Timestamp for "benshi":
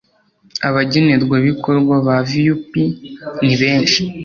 3.61-4.01